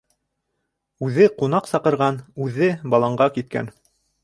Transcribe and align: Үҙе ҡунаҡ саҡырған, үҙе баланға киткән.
Үҙе 1.07 1.27
ҡунаҡ 1.41 1.69
саҡырған, 1.73 2.19
үҙе 2.47 2.73
баланға 2.95 3.31
киткән. 3.39 3.73